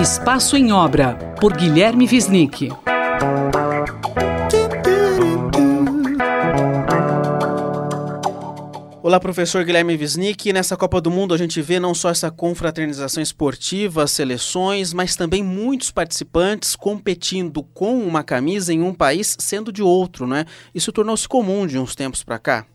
[0.00, 2.70] Espaço em Obra, por Guilherme Visnick.
[9.02, 10.54] Olá, professor Guilherme Wisnik.
[10.54, 15.44] Nessa Copa do Mundo a gente vê não só essa confraternização esportiva, seleções, mas também
[15.44, 20.46] muitos participantes competindo com uma camisa em um país sendo de outro, né?
[20.74, 22.66] Isso tornou-se comum de uns tempos para cá.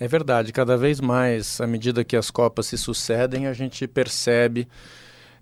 [0.00, 4.66] É verdade, cada vez mais, à medida que as Copas se sucedem, a gente percebe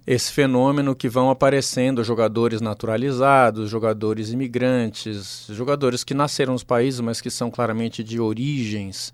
[0.06, 7.20] esse fenômeno que vão aparecendo jogadores naturalizados, jogadores imigrantes, jogadores que nasceram nos países, mas
[7.20, 9.12] que são claramente de origens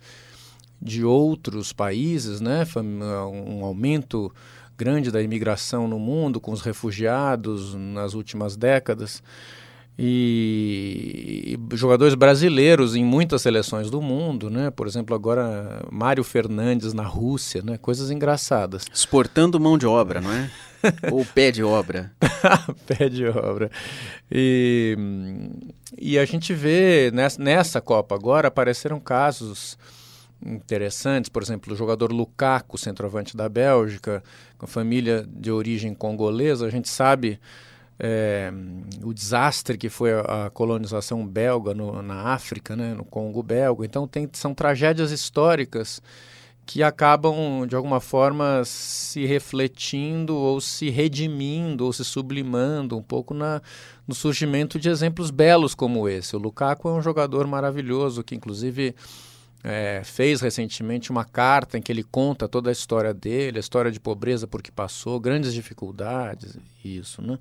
[0.83, 2.67] de outros países, né?
[2.77, 4.33] um aumento
[4.77, 9.23] grande da imigração no mundo com os refugiados nas últimas décadas
[10.03, 14.71] e, jogadores brasileiros em muitas seleções do mundo, né?
[14.71, 17.77] Por exemplo, agora Mário Fernandes na Rússia, né?
[17.77, 18.87] Coisas engraçadas.
[18.91, 20.51] Exportando mão de obra, não é?
[21.13, 22.11] Ou pé de obra.
[22.89, 23.71] pé de obra.
[24.33, 24.97] E,
[25.99, 29.77] e a gente vê nessa, nessa Copa agora apareceram casos
[30.43, 34.23] interessantes, por exemplo, o jogador Lukaku, centroavante da Bélgica,
[34.57, 37.39] com família de origem congolesa, a gente sabe
[38.03, 38.51] é,
[39.03, 43.85] o desastre que foi a, a colonização belga no, na África, né, no Congo belga.
[43.85, 46.01] Então tem, são tragédias históricas
[46.65, 53.35] que acabam de alguma forma se refletindo ou se redimindo ou se sublimando um pouco
[53.35, 53.61] na,
[54.09, 56.35] no surgimento de exemplos belos como esse.
[56.35, 58.95] O Lukaku é um jogador maravilhoso que inclusive
[59.63, 63.91] é, fez recentemente uma carta em que ele conta toda a história dele, a história
[63.91, 67.39] de pobreza por que passou, grandes dificuldades, isso, né?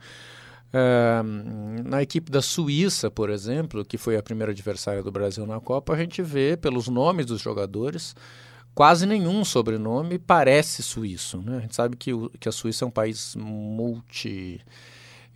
[1.86, 5.94] Na equipe da Suíça, por exemplo, que foi a primeira adversária do Brasil na Copa,
[5.94, 8.16] a gente vê pelos nomes dos jogadores
[8.76, 11.42] quase nenhum sobrenome parece suíço.
[11.42, 11.58] Né?
[11.58, 14.62] A gente sabe que, o, que a Suíça é um país multi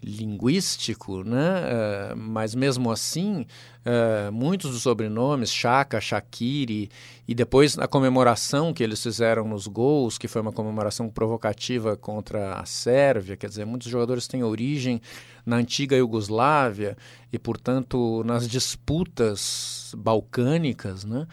[0.03, 2.13] linguístico, né?
[2.15, 3.45] Mas mesmo assim,
[3.85, 6.89] uh, muitos dos sobrenomes, Chaka, Shakiri,
[7.27, 12.55] e depois a comemoração que eles fizeram nos gols, que foi uma comemoração provocativa contra
[12.55, 15.01] a Sérvia, quer dizer, muitos jogadores têm origem
[15.45, 16.97] na antiga Iugoslávia
[17.31, 21.27] e, portanto, nas disputas balcânicas, né?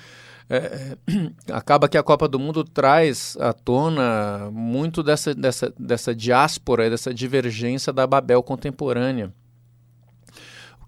[0.53, 0.97] É,
[1.53, 7.15] acaba que a Copa do Mundo traz à tona muito dessa, dessa, dessa diáspora, dessa
[7.15, 9.33] divergência da Babel contemporânea,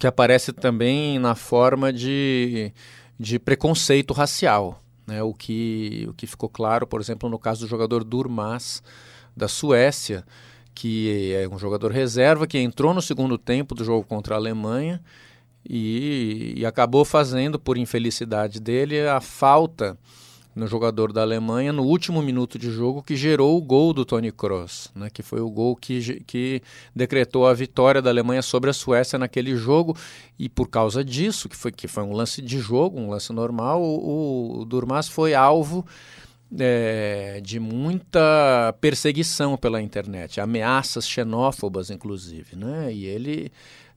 [0.02, 2.72] que aparece também na forma de,
[3.20, 5.22] de preconceito racial, né?
[5.22, 8.82] o, que, o que ficou claro, por exemplo, no caso do jogador Durmas,
[9.36, 10.24] da Suécia,
[10.74, 15.00] que é um jogador reserva que entrou no segundo tempo do jogo contra a Alemanha
[15.64, 19.96] e, e acabou fazendo, por infelicidade dele, a falta
[20.54, 24.30] no jogador da Alemanha no último minuto de jogo que gerou o gol do Tony
[24.30, 26.62] Kroos, né, que foi o gol que, que
[26.94, 29.96] decretou a vitória da Alemanha sobre a Suécia naquele jogo.
[30.38, 33.82] E por causa disso, que foi, que foi um lance de jogo, um lance normal,
[33.82, 35.86] o, o Durmas foi alvo
[36.58, 43.50] é, de muita perseguição pela internet, ameaças xenófobas inclusive, né, e ele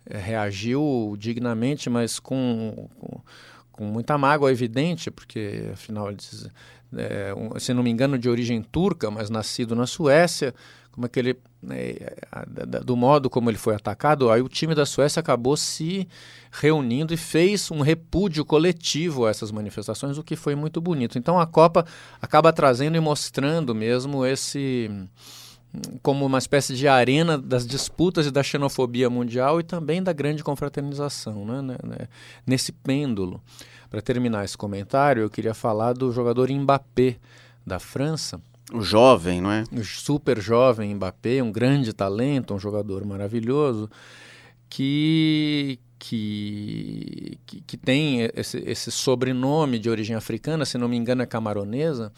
[0.06, 3.20] é, reagiu dignamente, mas com, com,
[3.76, 6.48] com, muita mágoa evidente, porque afinal, diz,
[6.96, 10.54] é, um, se não me engano, de origem turca, mas nascido na Suécia,
[10.92, 11.38] como é que ele,
[11.72, 12.16] é,
[12.84, 16.08] do modo como ele foi atacado, aí o time da Suécia acabou se
[16.50, 21.18] reunindo e fez um repúdio coletivo a essas manifestações, o que foi muito bonito.
[21.18, 21.86] Então a Copa
[22.22, 24.90] acaba trazendo e mostrando mesmo esse
[26.02, 30.44] como uma espécie de arena das disputas e da xenofobia mundial e também da grande
[30.44, 32.08] confraternização, né, né, né?
[32.46, 33.42] nesse pêndulo.
[33.90, 37.18] Para terminar esse comentário, eu queria falar do jogador Mbappé
[37.66, 38.42] da França.
[38.74, 39.64] O jovem, não é?
[39.72, 43.90] O super jovem Mbappé, um grande talento, um jogador maravilhoso,
[44.70, 51.22] que, que, que, que tem esse, esse sobrenome de origem africana, se não me engano
[51.22, 52.12] é camaronesa,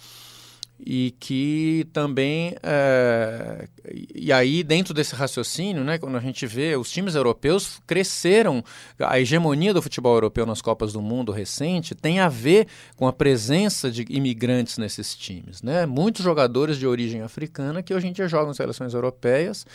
[0.79, 3.67] e que também é,
[4.13, 8.63] e aí dentro desse raciocínio, né, quando a gente vê os times europeus cresceram,
[8.99, 13.13] a hegemonia do futebol europeu nas Copas do Mundo recente tem a ver com a
[13.13, 15.85] presença de imigrantes nesses times, né?
[15.85, 19.65] Muitos jogadores de origem africana que hoje em dia jogam em seleções europeias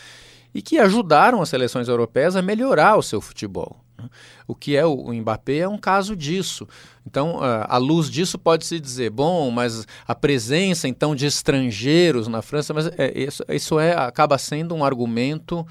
[0.53, 3.82] e que ajudaram as seleções europeias a melhorar o seu futebol.
[4.03, 4.09] Né?
[4.47, 6.67] O que é o, Mbappé é um caso disso.
[7.05, 12.73] Então, à luz disso, pode-se dizer, bom, mas a presença então de estrangeiros na França,
[12.73, 15.65] mas é, isso, isso é, acaba sendo um argumento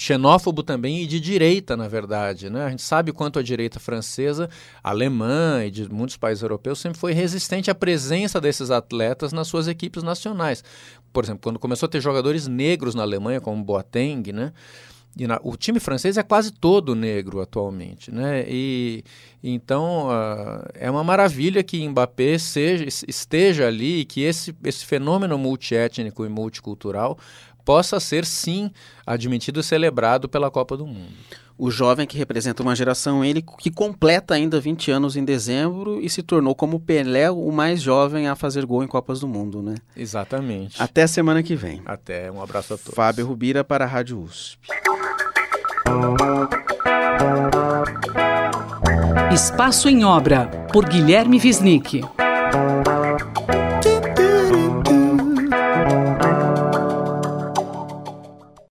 [0.00, 2.48] xenófobo também e de direita, na verdade.
[2.48, 2.64] Né?
[2.64, 4.48] A gente sabe quanto a direita francesa,
[4.82, 9.68] alemã e de muitos países europeus sempre foi resistente à presença desses atletas nas suas
[9.68, 10.64] equipes nacionais.
[11.12, 14.52] Por exemplo, quando começou a ter jogadores negros na Alemanha, como Boateng, né?
[15.18, 18.44] Na, o time francês é quase todo negro atualmente, né?
[18.48, 19.04] E
[19.42, 25.36] então uh, é uma maravilha que Mbappé seja, esteja ali e que esse, esse fenômeno
[25.36, 27.18] multiétnico e multicultural
[27.64, 28.70] possa ser sim
[29.06, 31.12] admitido e celebrado pela Copa do Mundo.
[31.58, 36.08] O jovem que representa uma geração, ele que completa ainda 20 anos em dezembro e
[36.08, 39.74] se tornou como Pelé o mais jovem a fazer gol em Copas do Mundo, né?
[39.94, 40.82] Exatamente.
[40.82, 41.82] Até semana que vem.
[41.84, 42.94] Até, um abraço a todos.
[42.94, 44.58] Fábio Rubira para a Rádio USP.
[49.32, 52.02] Espaço em Obra, por Guilherme Visnick.